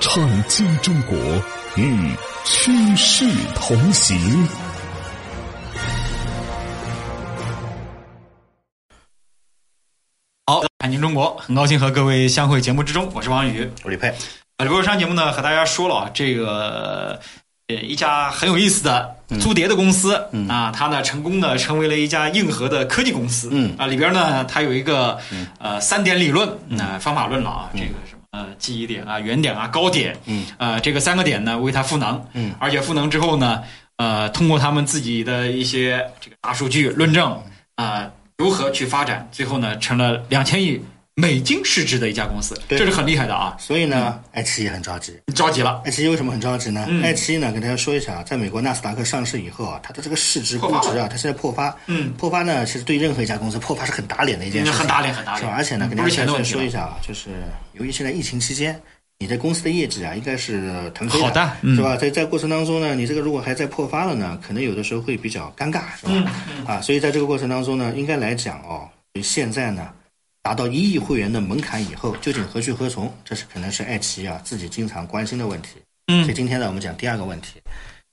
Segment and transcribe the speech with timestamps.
[0.00, 1.16] 创新中国
[1.76, 2.10] 与
[2.44, 4.46] 趋势同行。
[10.46, 14.08] 好，看新中国，很高兴和各位相会节目之中，我是王宇，我李佩。
[14.58, 17.20] 啊，李博上节目呢，和大家说了啊，这个
[17.68, 20.14] 呃一家很有意思的租碟的公司
[20.48, 23.48] 啊，它呢成功的成为了一家硬核的科技公司。
[23.52, 25.18] 嗯啊，里边呢它有一个
[25.58, 28.15] 呃三点理论，那方法论了啊，这个什么。
[28.36, 33.62] 呃，记忆点啊，原点啊，高点，嗯，呃，这个三个点呢，为它赋能，嗯，而且赋能之后呢，
[33.96, 37.42] 呃，通过他们自己的一些这个大数据论证，
[37.76, 40.78] 啊，如何去发展，最后呢，成了两千亿
[41.18, 43.56] 美金市值的一家公司，对这是很厉害的啊。
[43.58, 45.18] 所以呢，爱奇艺很着急。
[45.34, 46.84] 着急了，爱奇艺为什么很着急呢？
[46.90, 51.74] 嗯爱奇艺呢，跟大家说一下啊，在美国纳斯达克上市以后啊，它的这个市值估值啊，它现在破发。
[51.86, 55.54] 嗯破发呢，其实对任何一家公司破发是很打脸的一件事情，很打脸很打脸是吧？
[55.56, 57.30] 而且呢，嗯跟大家再不是钱的问题说一下啊，就是
[57.72, 58.78] 由于现在疫情期间。
[59.18, 61.96] 你的公司的业绩啊，应该是腾飞好的嗯是吧？
[61.96, 66.12] 在在过程当中呢，你这个如果还在破发了呢，可能有的时候会比较尴尬，是吧？
[66.12, 68.86] 嗯啊，所以在这个过程当中呢，应该来讲哦，
[69.22, 69.88] 现在呢，
[70.46, 73.12] 达到一亿会员的门槛以后，究竟何去何从？
[73.24, 75.70] 这是可能是爱奇艺啊自己经常关心的问题。
[76.06, 77.60] 嗯所以今天呢，我们讲第二个问题。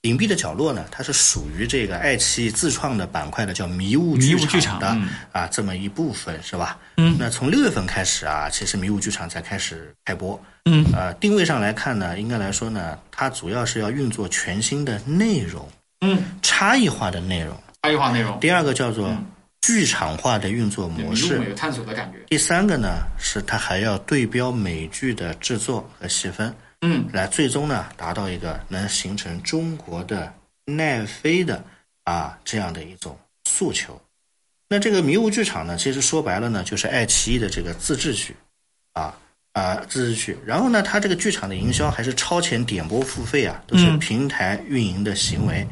[0.02, 6.80] 隐蔽的角落呢，它是属于这个爱奇艺自创的板块的，叫迷雾剧剧场的嗯啊这么一部分，是吧？
[6.98, 10.44] 嗯那从六月份开始啊，其实迷雾剧场才开始开播。
[10.66, 15.70] 嗯呃，定位上来看呢，应该来说呢，它主要是要运作全新的内容，
[16.02, 17.56] 嗯，差异化的内容。
[17.84, 19.16] 差异化内容，第二个叫做
[19.64, 21.42] 剧场化的运作模式。
[21.46, 22.20] 有探索的感觉。
[22.28, 30.34] 第三个呢，是它还要对标美剧的制作和细分，嗯来最终呢达到一个能形成中国的
[30.66, 31.64] 奈飞的
[32.04, 33.98] 啊这样的一种诉求。
[34.68, 38.36] 那这个迷雾剧场呢，其实说白了呢，就是爱奇艺的这个自制剧，
[38.92, 39.18] 啊
[39.54, 40.38] 啊自制剧。
[40.46, 45.66] 然后呢，它这个剧场的营销还是超前点播付费啊，都是嗯平台运营的行为。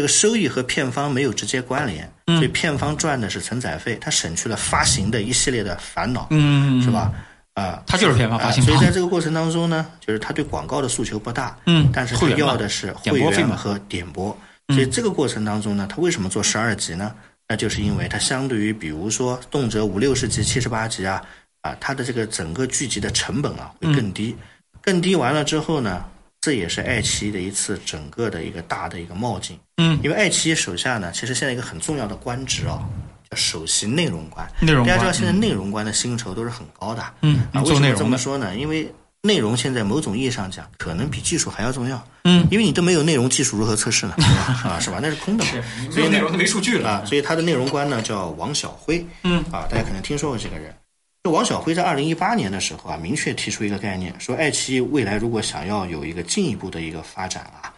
[0.00, 6.90] 这个收益和片方没有直接关联，嗯所以片方赚的是承载费，它省去了发行的一系列的烦恼，嗯，是？
[6.90, 7.12] 吧？
[7.52, 14.34] 啊，它就是片方发啊，行方所以在这个过程当中呢，就是他对广告的诉求不大，嗯但是他要的是会员和点播，
[14.68, 17.14] 所以这个过程当中呢，他为什么做十二集呢？
[17.46, 21.22] 那就是因为它相对于比如说动辄五六十集、七十八集啊，
[21.60, 24.34] 啊，它的这个整个剧集的成本啊会更低，
[24.80, 26.06] 更低完了之后呢，
[26.40, 32.82] 这也是爱奇艺的一次整个的一个大的一个冒进，嗯，因为爱奇艺手下呢，其实现在一个很重要的官职啊，
[33.30, 34.50] 叫首席内容官。
[34.60, 38.56] 内容官大家知道现在内容官的薪酬都是很高的，嗯啊，为什么这么说呢？
[38.56, 38.90] 因为
[39.22, 42.02] 内容现在某种意义上讲，可能比技术还要重要。
[42.24, 44.14] 嗯，因为你都没有内容，技术如何测试呢？
[44.16, 44.98] 对 吧啊，是吧？
[45.02, 45.50] 那是空的嘛。
[45.90, 49.06] 所以内容都没数据了啊，所以他的内容官呢叫王小辉。
[49.24, 50.74] 嗯啊，大家可能听说过这个人。
[51.22, 57.74] 就王晓辉在二零一八年的时候啊，明确提出一个概念，说爱奇艺未来如果想要有一个进一步的一个发展啊，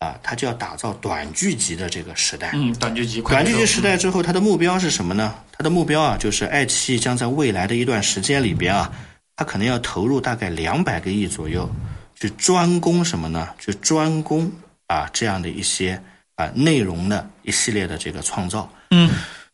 [0.00, 2.50] 啊，他就要打造短剧集的这个时代。
[2.54, 5.36] 嗯，短剧集，快短剧集时代之后，它的目标是什么呢？
[5.52, 8.90] 它的目标啊，就是爱奇艺将在未来的一段时间里边啊，
[9.36, 11.70] 它可能要投入大概两百个亿左右，
[12.16, 13.50] 去专攻什么呢？
[13.60, 14.50] 去专攻
[14.88, 16.02] 啊这样的一些
[16.34, 18.68] 啊内容的一系列的这个创造。
[18.90, 19.08] 嗯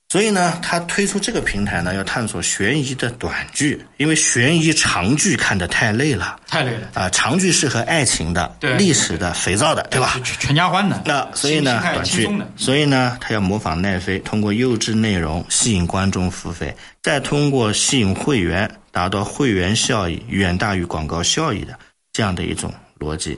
[0.08, 6.38] 所以呢，他推出这个平台呢，要探索悬疑的短剧，因为悬疑长剧看得太累了。
[6.46, 8.76] 太累了，啊，长剧适合爱情的、对。
[8.76, 10.12] 历史的、肥皂的，对吧？
[10.22, 21.76] 全全家欢的，那所以呢短剧所以呢，他要模仿奈飞，通过优质内容吸引观众付费，再通过吸引会员，达到会员效益远大于广告效益的
[22.12, 23.36] 这样的一种逻辑。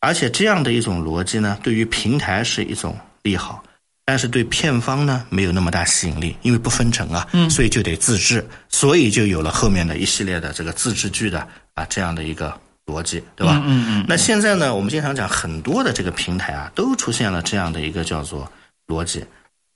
[0.00, 3.62] 而且这样的一种逻辑呢，对于平台是一种利好，
[4.10, 12.52] 但是对片方呢没有那么大吸引力，因为不分成啊，所以就得自制，所以就有了后面的一系列的这个自制剧的啊这样的一个
[12.86, 13.62] 逻辑，对吧？
[13.64, 18.50] 嗯嗯那现在呢，我们经常讲很多的这个平台啊，都出现了这样的一个叫做
[18.88, 19.24] 逻辑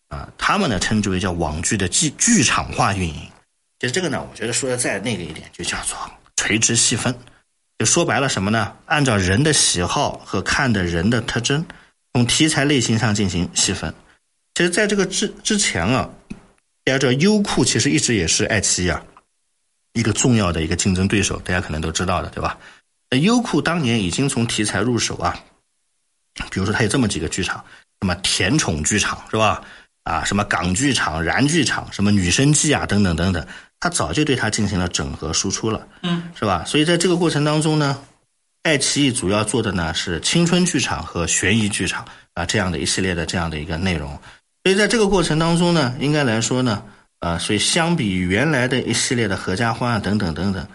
[0.08, 3.14] 啊，他们呢称之为叫网剧的剧剧场化运营。
[3.78, 5.96] 其实这个呢，我觉得说的再那个一点，就叫做
[6.34, 7.14] 垂直细分。
[7.78, 8.72] 就说白了什么呢？
[8.86, 11.64] 按照人的喜好和看的人的特征，
[12.12, 13.94] 从题材类型上进行细分。
[14.54, 16.08] 其实，在这个之之前啊，
[16.84, 19.04] 大家知道优酷其实一直也是爱奇艺啊
[19.94, 22.56] 一个重要的一个竞争对手，大家可能都知道的，对吧？
[23.10, 25.36] 那优酷当年已经从题材入手啊，
[26.50, 27.64] 比如说它有这么几个剧场，
[28.00, 29.62] 什么甜宠剧场是吧？
[30.04, 33.44] 啊，什么港剧场、燃剧场，什么女生记啊，等等等等，
[33.80, 36.64] 它早就对它进行了整合输出了，嗯，是吧？
[36.64, 38.00] 所以在这个过程当中呢，
[38.62, 44.16] 爱奇艺主要做的呢是青春剧场和悬疑剧场啊这样的一系列的这样的一个内容。
[44.64, 46.82] 所以在这个过程当中呢，应该来说呢，
[47.20, 50.66] 呃，所以相比于原来的一系列的合家欢啊等等等等，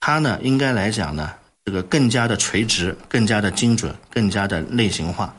[0.00, 1.30] 它呢应该来讲呢，
[1.62, 5.34] 这个更加的垂直、更加的精准、更加的类型化。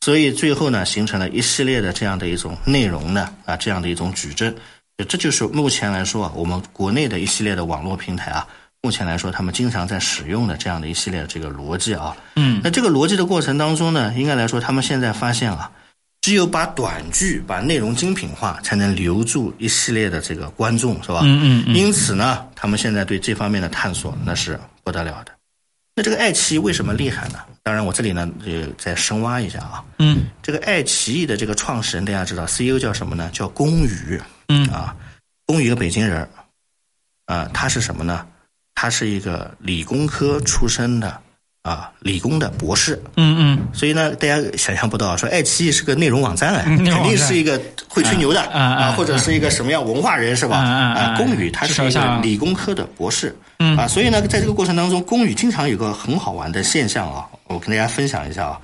[0.00, 4.54] 所以最后呢，形成了一系列的这样的一种内容呢，啊，这样的一种矩阵，
[5.08, 8.46] 这就是目前来说啊，我们国内的一系列的网络平台啊，
[8.80, 15.70] 目前来说他们经常在使用的这样的一系列的这个逻辑啊，嗯，那这个逻辑的过程当中呢，应该来说他们现在发现啊，
[16.20, 21.20] 只有把短剧、把内容精品化，才能留住一系列的这个观众，是吧？
[21.22, 25.32] 嗯嗯嗯因此呢，他们现在对这方面的探索那是不得了的。
[25.96, 27.38] 那这个爱奇艺为什么厉害呢？
[27.62, 29.84] 当然，我这里呢也再深挖一下啊。
[29.98, 33.30] 嗯这个爱奇艺的这个创始人，大家知道，CEO 叫什么呢？
[33.32, 34.94] 叫龚宇嗯啊。
[35.46, 36.28] 龚宇一个北京人，
[37.26, 38.26] 啊，他是什么呢？
[38.74, 41.20] 他是一个理工科出身的
[41.62, 43.00] 啊，理工的博士。
[43.16, 50.56] 嗯嗯所以呢，大家想象不到，说爱奇艺是个内容网站哎，嗯 内容肯定是一个会吹牛的啊，嗯或者是一个什么样文化人是吧？
[50.58, 58.58] 啊，龚宇他是一个理工科的博士嗯啊，所以呢，在这个过程当中，龚宇经常有个很好玩的现象啊，我跟大家分享一下啊，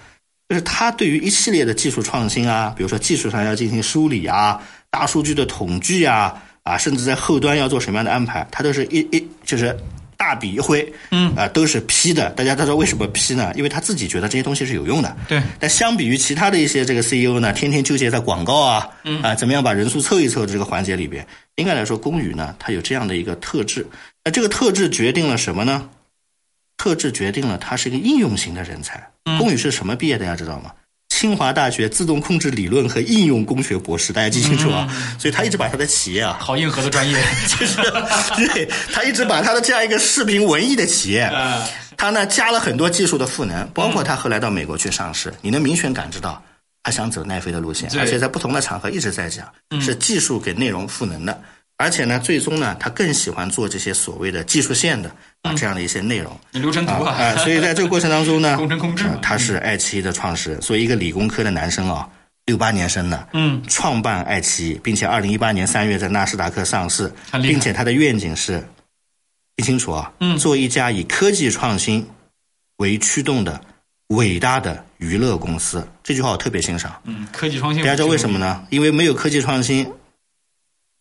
[0.49, 4.59] 就是他对于一系列的技术创新啊，比如说技术上要进行梳理啊，
[4.91, 9.77] 大数据的统计啊，啊，甚至在后端要做什么样的安排，他都是一一就是
[10.27, 12.29] 大笔一挥，嗯啊，都是批的。
[12.31, 13.53] 大家知道为什么批呢？
[13.55, 15.17] 因为他自己觉得这些东西是有用的。
[15.29, 21.25] 对，但相比于其他的一些这个 CEO 呢，天天纠结在广告啊，嗯啊，怎么样把人数凑一凑的这个环节里边，
[21.55, 23.87] 应该来说，龚宇呢，他有这样的一个特质。
[24.25, 25.89] 那这个特质决定了什么呢？
[26.77, 28.99] 特质决定了他是一个应用型的人才。
[29.27, 30.25] 嗯龚宇是什么毕业的？
[30.25, 30.73] 大家知道吗？
[31.19, 34.87] 清华大学自动控制理论和应用工学博士，大家记清楚啊。
[34.91, 35.19] 嗯。
[35.19, 37.17] 所以他一直把他的企业啊，好硬核的专业，
[37.49, 37.81] 就是
[38.53, 41.67] 对他一直把他的这样一个视频文艺的企业，呃，
[41.97, 46.43] 他呢加了很多技术的赋能，包括他后来到美国去上市，你能明显感知到
[46.83, 51.41] 他想走奈飞的路线，而且在不同的场合一直在讲，是技术给内容赋能的。
[51.79, 55.11] 而且呢，最终呢，他更喜欢做这些所谓的技术线的
[55.43, 62.09] 啊这样的一些内容流程图啊，所以在这个过程当中呢，工程控制呃他是爱奇艺的创始人，作为一个理工科的男生啊，
[62.47, 67.13] 六八年生的，嗯，创办爱奇艺，并且二零一八年三月在纳斯达克上市，
[67.43, 68.67] 并且他的愿景是，
[69.57, 72.09] 听清楚啊，嗯做一家以科技创新
[72.79, 73.61] 为驱动的
[74.09, 75.87] 伟大的娱乐公司。
[76.03, 76.99] 这句话我特别欣赏。
[77.05, 78.39] 嗯，科技创新，大家知道为什么？
[78.39, 78.65] 呢？
[78.71, 79.87] 因为没有科技创新，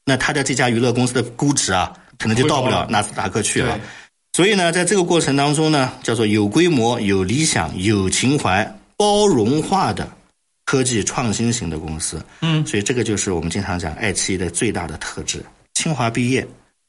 [0.06, 3.80] 那他的这家娱乐公司的估值啊，可能就到不了纳斯达克去了。
[4.34, 10.08] 所以呢，在这个过程当中呢，叫做有规模、有理想、有情怀、包容化的
[10.66, 12.24] 科技创新型的公司。
[12.42, 15.44] 嗯，所以这个就是我们经常讲爱奇艺的最大的特质。
[15.74, 16.46] 清华毕业，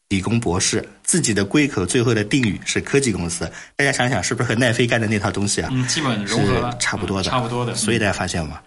[0.09, 3.51] 理工博士，自己的归口最后的定语是科技公司。
[3.77, 5.71] 大家想想，是不是和奈飞干的那套东西啊？
[5.73, 8.61] 嗯，基本融合了，是差不多的，差不多的，所以大家发现吗？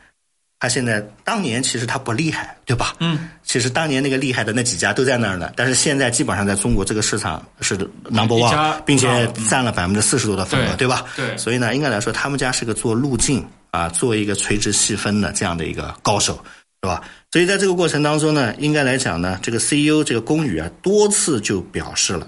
[0.60, 2.94] 他现在当年其实他不厉害，对吧？
[3.00, 7.76] 嗯，其实当年那个厉害的那几家都在那儿呢，但是现在基本上在中国这个市场是
[8.10, 11.06] number one，并且嗯占了百分之四十多的份额，对对吧？
[11.16, 16.34] 对所以呢，应该来说，他们家是个做路径啊，做一个垂直细分的这样的一个高手，
[16.84, 17.02] 是吧？
[17.32, 22.28] 所以在这个过程当中呢，应该来讲呢，这个 CEO 这个龚宇啊，多次就表示了，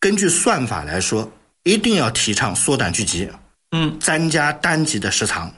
[0.00, 1.30] 根据算法来说，
[1.64, 3.28] 一定要提倡缩短剧集，
[3.72, 5.52] 嗯，增加单集的时长，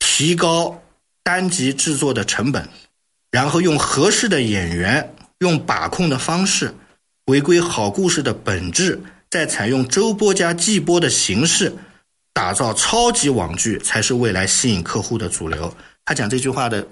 [0.00, 0.76] 提高
[1.28, 2.66] 单集制作的成本，
[3.30, 6.74] 然后用合适的演员，用把控的方式，
[7.26, 11.70] 回归好故事的本质，再采用周播加季播的形式，
[12.32, 15.70] 打造超级网剧，才是未来吸引客户的主流。
[16.06, 16.88] 他讲这句话的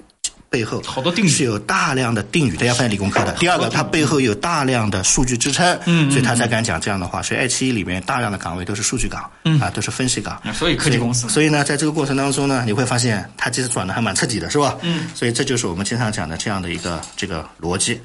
[0.49, 3.33] 背后，好多定语是有大量的定语，大家发现理工科的。
[3.35, 7.21] 第二个，它背后有大量的数据支撑，嗯所以他才敢讲这样的话。
[7.21, 10.41] 所以爱奇艺里面大量的岗位都是数据岗，嗯啊，都是分析岗。
[10.55, 14.77] 所以科技公司，所以呢，在这个过程当中呢，你会发现它其实转的还蛮彻底的，是吧？
[14.83, 18.01] 嗯，所以这就是我们经常讲的这样的一个这个逻辑。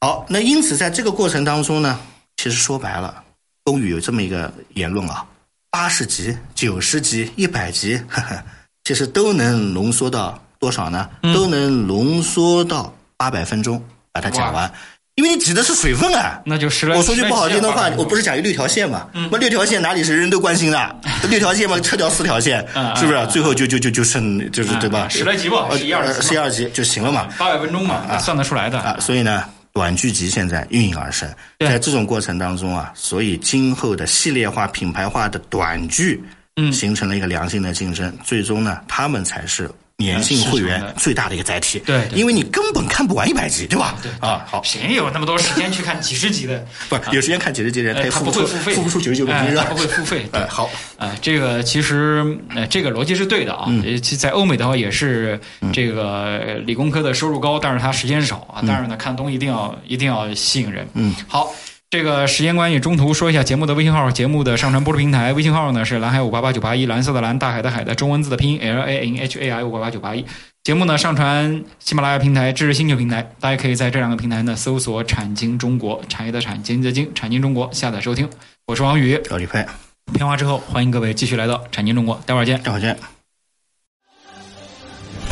[0.00, 1.98] 好，那因此在这个过程当中呢，
[2.36, 3.22] 其实说白了，
[3.62, 5.24] 龚宇有这么一个言论啊，
[5.70, 8.42] 八十级、九十级、一百级，呵呵，
[8.84, 11.06] 其实都能浓缩到多少呢？
[11.34, 14.72] 都能浓缩到八百分钟把它讲完，
[15.16, 16.40] 因为你指的是水分啊。
[16.46, 16.96] 那就十来。
[16.96, 19.06] 我说句不好听的话我不是讲有六条线嘛？
[19.30, 20.96] 那六条线哪里是人人都关心的？
[21.28, 22.66] 六条线嘛，撤掉四条线
[22.96, 23.18] 是不是？
[23.18, 25.06] 嗯最后就就就就剩就是对吧？
[25.06, 27.28] 嗯十来集吧一二十一二集就行了嘛。
[27.38, 28.78] 八百分钟嘛，算得出来的。
[28.80, 29.44] 啊，所以呢，
[29.74, 31.28] 短剧集现在应运而生。
[31.60, 36.24] 在这种过程当中啊，所以今后的系列化、品牌化的短剧，
[36.56, 38.10] 嗯形成了一个良性的竞争。
[38.24, 41.78] 最终呢，他们才是粘性会员的最大的一个载体。
[41.80, 43.94] 对对因为你根本看不完一百集，对吧？
[44.02, 46.66] 对啊，好，谁有那么多时间去看几十集的？
[46.88, 49.78] 不有时间看几十集的人，呃他不会付费，付不出九十九个金是吧哎他不？
[49.80, 50.26] 会付费。
[50.32, 52.24] 对哎，好，啊，这个其实
[52.54, 53.66] 呃，这个逻辑是对的啊。
[54.02, 55.38] 其实在欧美的话也是
[55.72, 58.62] 这个呃理工科的收入高，但是它时间少啊。
[58.66, 60.86] 但是呢，看东西一定要一定要吸引人。
[60.94, 61.54] 嗯，好。
[61.94, 70.24] 这个时间关系，中途说一下节目的微信号，节目的上传播出平台，微信号呢是蓝海五八八九八一，蓝色的蓝，大海的海的中文字的拼音 L A N H A I 五八八九八一。
[70.64, 78.28] 节目呢上传喜马拉雅平台、知识星球平台，大家可以在这两个平台呢搜索“产经中国”，产业的产，经济的经，产经中国下载收听。
[78.66, 79.64] 我是王宇，赵李佩，
[80.12, 82.60] 片花之后，欢迎各位继续来到产经中国，待会儿见。
[82.60, 83.13] 待会儿见。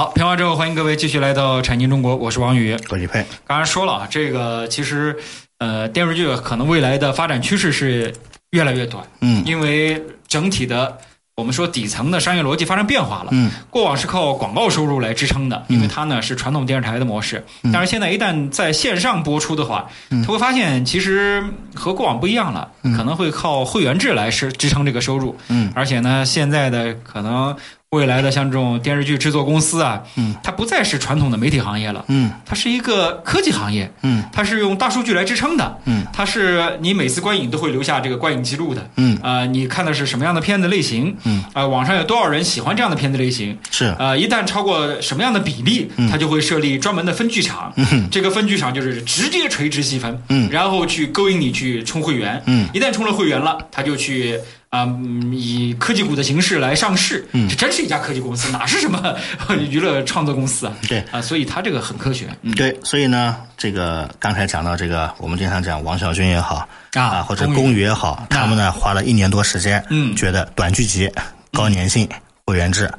[0.00, 2.74] 好，片花之后，欢迎各位继续来到产经中国，我是王宇。
[2.88, 5.14] 赵李佩，刚才说了啊，这个其实
[5.58, 8.10] 呃电视剧可能未来的发展趋势是
[8.52, 10.96] 越来越短，嗯因为整体的
[11.34, 13.28] 我们说底层的商业逻辑发生变化了。
[13.32, 17.44] 嗯过往是靠广告收入来支撑的，因为它呢是传统电视台的模式。
[17.62, 22.66] 嗯但是现在一旦在线上播出的话，他会发现其实和过往不一样了，
[22.96, 25.36] 可能会靠会员制来是支撑这个收入。
[25.48, 27.54] 嗯而且呢，现在的可能
[27.90, 32.30] 未来的像这种电视剧制作公司啊，嗯，它不再是传统的媒体行业了，嗯。
[32.46, 34.22] 它是一个科技行业，嗯。
[34.32, 39.18] 它是用大数据来支撑的，嗯，它是你每次观影都会留下这个观影记录的，嗯。
[39.20, 43.86] 啊、你看的是什么样的片子类型，嗯，啊、网上有多少人喜欢这样的片子类型，是。
[43.98, 47.72] 啊，一旦超过什么样的比例，它就会设立专门的分剧场。
[47.74, 48.08] 嗯。
[48.08, 50.48] 这个分剧场就是直接垂直细分，嗯。
[50.48, 52.40] 然后去勾引你去充会员。
[52.46, 52.68] 嗯。
[52.72, 54.38] 一旦充了会员了，他就去
[54.70, 57.26] 啊、嗯以科技股的形式来上市。
[57.32, 59.16] 嗯这真是一家科技公司，哪是什么
[59.68, 60.72] 娱乐创作公司啊？
[60.88, 62.28] 对啊，所以它这个很科学。
[62.42, 71.10] 嗯，对，所以呢，这个刚才讲到这个，我们经常讲王小军也好啊或者龚宇也好，他们呢花了一年多时间，嗯觉得短剧集、
[71.52, 72.08] 高粘性、
[72.46, 72.90] 会员制，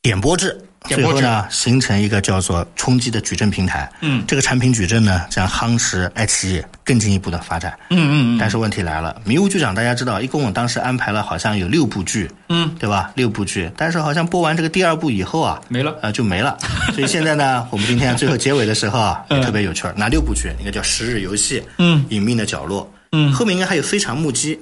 [0.00, 0.58] 点播制
[0.88, 3.90] 最后呢形成一个叫做冲击的矩阵平台。
[4.00, 7.72] 嗯这个产品矩阵呢，将夯实爱奇艺更进一步的发展。
[7.90, 13.10] 嗯嗯嗯但是问题来了，迷雾剧场大家知道，一共我当时安排了好像有六部剧，嗯，对吧？
[13.14, 15.96] 六部剧，但是好像播完这个第二部以后啊，没了。
[16.02, 16.58] 呃，就没了。
[16.94, 19.94] 所以现在呢， 我们今天最后结尾的时候啊，特别有趣儿。
[19.96, 20.48] 哪六部剧？
[20.58, 24.56] 应该叫《十日游戏》，嗯隐秘的角落，嗯后面应该还有《非常目击》。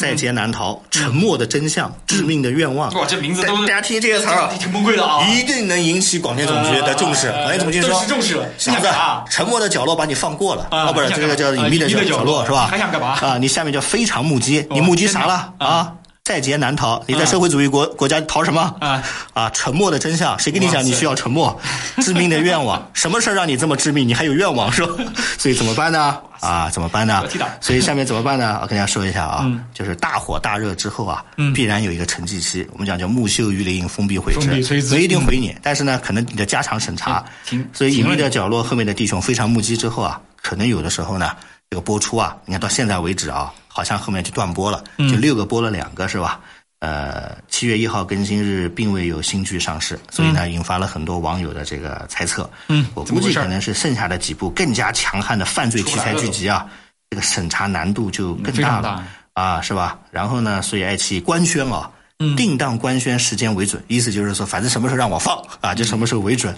[0.00, 5.22] 在劫难逃、沉默的真相、致命的愿望，哇，这名字都大大家听这些词儿啊，挺崩溃的啊！
[5.28, 7.28] 一定能引起广电总局的重视。
[7.28, 8.88] 呃广电总局说顿时重视了小子
[9.28, 12.66] 沉默的角落把你放过了啊哦，不是这个叫隐秘的角落落是吧？
[12.70, 13.36] 还想干嘛啊？
[13.36, 15.92] 你下面叫非常目击，你哦目击啥了啊？
[16.22, 19.02] 在劫难逃，你在社会主义国国家逃什么啊？
[19.32, 19.50] 啊！
[19.50, 21.58] 沉默的真相，谁跟你讲你需要沉默？
[22.02, 24.06] 致命的愿望，什么事儿让你这么致命？
[24.06, 24.94] 你还有愿望是吧？
[25.38, 26.18] 所以怎么办呢？
[26.40, 27.24] 啊，怎么办呢？
[27.60, 28.58] 所以下面怎么办呢？
[28.62, 41.30] 我跟大家说一下啊嗯，就是大火大热之后啊嗯，必然有一个沉寂期，我们讲叫木秀于林，风必回之，之不一定回你，但是呢，可能你的家常审查嗯，所以隐秘的角落后面的弟兄非常目击之后啊，可能有的时候呢，
[41.70, 46.40] 这个播出啊，你看到现在为止啊，好像后面就断播了，嗯就六个播了两个是吧？
[46.80, 52.50] 呃，七月一号更新日并未有新剧上市，所以呢，引发了很多网友的这个猜测。
[52.68, 56.66] 嗯我估计可能是剩下的几部更加强悍的犯罪题材剧集啊，
[57.08, 59.06] 这个审查难度就更大了。
[59.34, 59.96] 啊，是吧？
[60.10, 66.52] 然后呢，所以爱奇艺官宣啊，嗯定档官宣时间为准，意思就是说，反正什么时候让我放啊，就什么时候为准。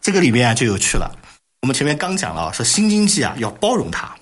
[0.00, 1.10] 这个里面啊就有趣了。
[1.60, 4.14] 我们前面刚讲了啊，说新经济啊要包容它，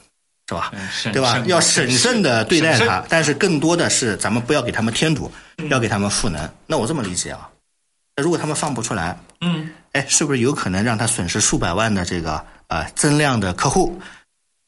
[0.53, 1.13] 是吧？
[1.13, 1.39] 对吧？
[1.47, 6.49] 要审慎的对待审它，但是更多的是咱们不要给他们添堵，嗯要给他们赋能。
[6.67, 7.49] 那我这么理解啊，
[8.17, 14.01] 那如果他们放不出来，嗯哎，是不是有可能让他损失数百万的这个呃增量的客户？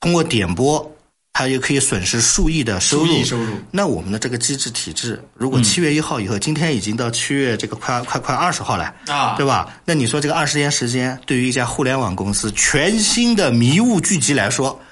[0.00, 0.94] 通过点播，
[1.32, 3.24] 他也可以损失数亿的收入。
[3.24, 9.72] 收入那我们的这个机制体制，如果七月一号以后，今天已经到七月这个快快快二十号了，啊，对吧？
[9.86, 14.83] 那你说这个二十天时间，对于一家互联网公司全新的迷雾聚集来说，嗯，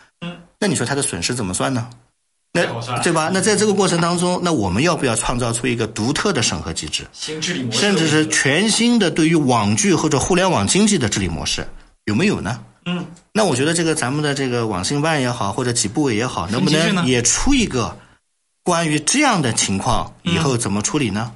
[0.63, 1.91] 那你说它的损失怎么算呢？
[2.53, 2.65] 那
[3.03, 3.29] 对吧？
[3.35, 7.05] 那在这个过程当中，那我们要不要创造出一个独特的审核机制？
[7.13, 11.67] 甚至是全新的对于网剧或者互联网经济的治理模式，
[12.05, 12.63] 有没有呢？
[12.85, 17.99] 嗯那我觉得这个咱们的这个网信办也好，或者几部委也好，能不能也出一个
[18.63, 21.33] 关于这样的情况以后怎么处理呢？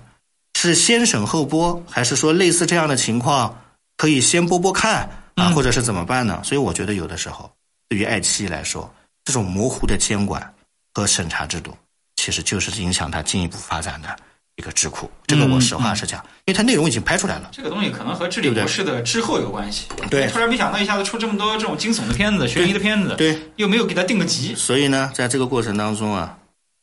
[0.57, 3.59] 是先审后播，还是说类似这样的情况
[3.97, 5.03] 可以先播播看
[5.35, 6.41] 啊，嗯或者是怎么办呢？
[6.45, 7.51] 所以我觉得有的时候
[7.89, 8.93] 对于爱奇艺来说，
[9.27, 10.55] 这种模糊的监管
[10.95, 11.77] 和审查制度，
[12.15, 14.17] 其实就是影响它进一步发展的
[14.55, 15.11] 一个智库。
[15.27, 17.49] 这个我实话实讲，因为它内容已经拍出来了。
[17.51, 19.89] 这个东西可能和治理模式的滞后有关系。
[20.09, 24.55] 对突然没想到一下子出这么多这种惊悚的片子、悬疑的片子，对，又没有给它定个级。
[24.55, 26.39] 所以呢，在这个过程当中啊，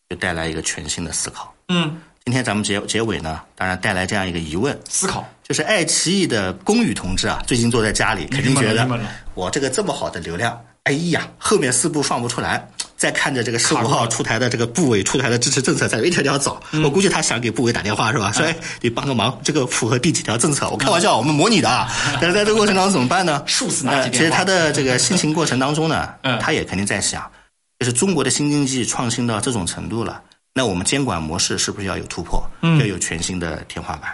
[0.10, 1.56] 就带来一个全新的思考。
[1.70, 5.26] 嗯，今天咱们结结尾呢，当然带来这样一个疑问，思考。
[5.44, 8.88] 就是爱奇艺的龚宇同志啊，最近坐在家里，肯定觉得
[9.34, 18.32] 我这个这么好的流量，哎呀，后面四步放不出来，再看着这个十五号出台的这个部委出台的支持政策，在一条条找，嗯我估计他想给部委打电话是吧？
[18.34, 20.70] 说哎，你帮个忙，这个符合第几条政策？
[20.70, 21.88] 我开玩笑，我们模拟的啊。
[22.20, 23.44] 但是在这个过程当中怎么办呢？
[23.48, 27.32] 其实他的这个心情过程当中呢嗯，他也肯定在想，
[27.80, 30.22] 就是中国的新经济创新到这种程度了，
[30.54, 32.44] 那我们监管模式是不是要有突破？
[32.62, 34.14] 嗯要有全新的天花板。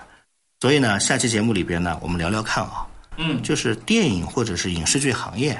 [0.61, 2.85] 所以呢，下期节目里边呢，我们聊聊看啊，
[3.17, 5.59] 嗯就是电影或者是影视剧行业，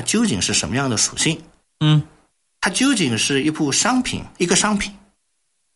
[0.00, 1.38] 它究竟是什么样的属性？
[1.80, 2.02] 嗯。
[2.58, 4.90] 它究竟是一部商品，一个商品，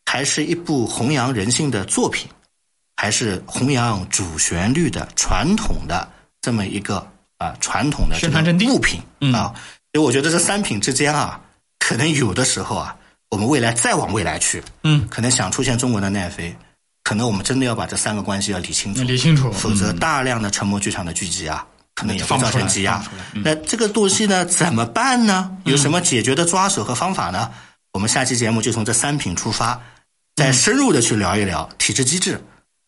[0.03, 2.27] 还是一部弘扬人性的作品，
[2.95, 8.67] 还是弘扬主旋律的传统的这么一个啊传统的这个宣传阵地？
[8.67, 8.99] 物品？
[9.21, 9.31] 嗯。
[9.31, 9.53] 啊？
[9.93, 11.39] 所以我觉得这三品之间啊，
[11.77, 12.97] 可能有的时候啊，
[13.29, 16.55] 我们未来再往未来去，嗯，可能想出现中国的奈飞，
[17.03, 21.65] 可能我们真的要把这三个关系要理清楚，理清楚，否则大量的沉默剧场的聚集啊，
[21.95, 25.49] 可能也会造成积压那这个东西呢，怎么办呢？
[25.63, 27.49] 有什么解决的抓手和方法呢？
[27.93, 29.81] 我们下期节目就从这三品出发，
[30.35, 32.39] 再深入的去聊一聊体制机制，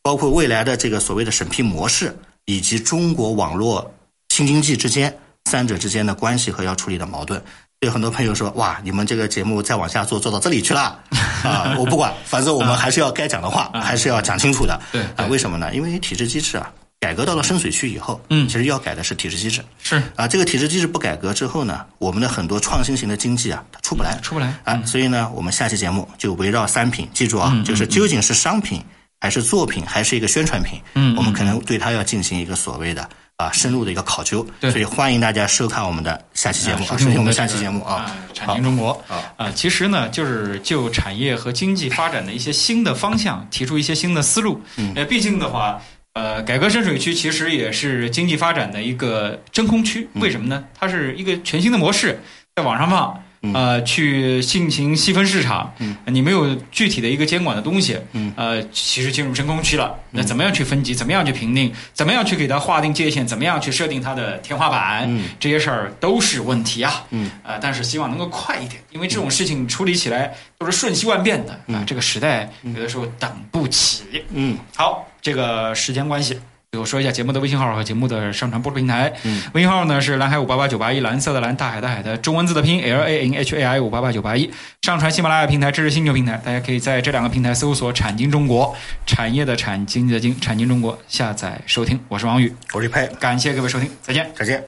[0.04, 2.14] 包括未来的这个所谓的审批模式，
[2.46, 3.94] 以及中国网络
[4.30, 7.42] 新经济之间三者之间的关系和要处理的矛盾。
[7.82, 11.00] 有很多朋友说：“哇，你们这个节目再往下做，做到这里去了
[11.46, 14.82] 啊！”我不管，反正我们还是要该讲的话，还是要讲清楚的。
[14.92, 15.74] 对啊，为什么呢？
[15.76, 18.48] 因为体制机制啊，改革到了深水区以后，嗯。
[18.48, 19.64] 其实要改的是体制机制。
[19.84, 20.02] 是。
[20.16, 24.54] 啊，这个体制机制不改革之后呢，我们的很多创新型的经济啊，它出不来，出不来。
[24.64, 24.82] 啊。
[24.84, 28.82] 所以呢，我们下期节目就围绕三品，记住啊，嗯就是究竟是商品
[29.22, 34.46] 还是作品，还是一个宣传品，嗯我们可能对它要进行一个所谓的啊深入的一个考究。
[34.60, 34.72] 对。
[34.72, 38.16] 所以欢迎大家收看我们的下期节目，啊，收听我们下期节目啊。
[38.34, 39.00] 产经中国。
[39.08, 39.24] 好。
[39.38, 44.60] 啊，其实呢，就是就产业和经济发展的一些新的方向，提出一些新的思路。
[44.78, 44.94] 嗯。
[44.96, 45.80] 呃，毕竟的话，
[46.18, 50.10] 呃，改革深水区其实也是经济发展的一个真空区。
[50.16, 50.64] 嗯为什么呢？
[50.74, 52.20] 它是一个全新的模式，
[52.56, 53.24] 在网上放。
[53.54, 59.96] 呃，去进行细分市场，嗯，你没有具体的一个监管的东西，嗯，呃，其实进入真空区了。
[60.12, 60.96] 那怎么样去分级？
[60.96, 61.72] 怎么样去评定？
[61.94, 63.26] 怎么样去给它划定界限？
[63.26, 65.06] 怎么样去设定它的天花板？
[65.08, 67.06] 嗯，这些事儿都是问题啊。
[67.12, 71.84] 嗯，呃，但是希望能够快一点，因为这种事情处理起来都是瞬息万变的啊。
[71.86, 74.24] 这个时代有的时候等不起。
[74.34, 76.40] 嗯，好，这个时间关系。
[76.72, 79.14] 最后说一下节目的微信号和节目的上传播出平台。
[79.24, 84.52] 嗯，微信号呢是蓝海五八八九八一，蓝色的蓝，大海的海的中文字的拼 L A N H A I 五八八九八一。
[84.82, 88.76] 上传喜马拉雅平台，支持星球平台，大家可以在这两个平台搜索“产经中国”，
[89.08, 91.98] 产业的产，经济的经，产经中国下载收听。
[92.10, 94.30] 我是王宇，我是佩，感谢各位收听，再见。
[94.36, 94.62] 再见。